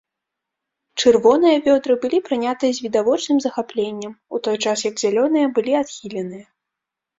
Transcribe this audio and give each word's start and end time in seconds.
Чырвоныя 1.03 1.57
вёдры 1.67 1.97
былі 2.05 2.19
прынятыя 2.29 2.71
з 2.79 2.87
відавочным 2.87 3.37
захапленнем, 3.47 4.13
у 4.37 4.43
той 4.49 4.61
час 4.65 4.77
як 4.89 4.95
зялёныя 5.05 5.55
былі 5.61 5.79
адхіленыя. 5.85 6.45